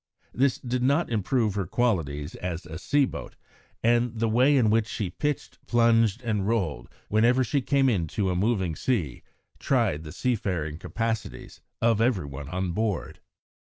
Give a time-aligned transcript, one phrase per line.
[0.33, 3.35] This did not improve her qualities as a sea boat,
[3.83, 8.35] and the way in which she pitched, plunged, and rolled, whenever she came into a
[8.35, 9.21] moving sea,
[9.59, 13.19] tried the seafaring capacities of every one on board.